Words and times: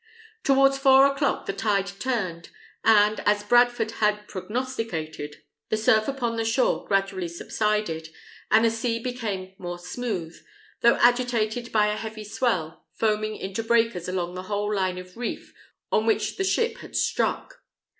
Towards 0.43 0.79
four 0.79 1.05
o'clock 1.05 1.45
the 1.45 1.53
tide 1.53 1.85
turned; 1.99 2.49
and, 2.83 3.19
as 3.19 3.43
Bradford 3.43 3.91
had 4.01 4.27
prognosticated, 4.27 5.43
the 5.69 5.77
surf 5.77 6.07
upon 6.07 6.37
the 6.37 6.43
shore 6.43 6.87
gradually 6.87 7.27
subsided, 7.27 8.09
and 8.49 8.65
the 8.65 8.71
sea 8.71 8.97
became 8.97 9.53
more 9.59 9.77
smooth, 9.77 10.43
though 10.79 10.95
agitated 10.95 11.71
by 11.71 11.89
a 11.93 11.97
heavy 11.97 12.23
swell, 12.23 12.83
foaming 12.95 13.35
into 13.35 13.61
breakers 13.61 14.07
along 14.09 14.33
the 14.33 14.41
whole 14.49 14.73
line 14.73 14.97
of 14.97 15.15
reef 15.17 15.53
on 15.91 16.07
which 16.07 16.37
the 16.37 16.43
ship 16.43 16.77
had 16.79 16.95
struck. 16.95 17.61